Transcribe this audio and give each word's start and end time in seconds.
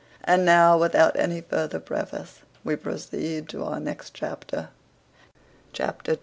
And 0.23 0.43
now, 0.45 0.79
without 0.79 1.15
any 1.15 1.41
further 1.41 1.79
preface, 1.79 2.39
we 2.63 2.75
proceed 2.75 3.47
to 3.49 3.63
our 3.63 3.79
next 3.79 4.15
chapter. 4.15 4.69
Chapter 5.73 6.13
ii. 6.13 6.17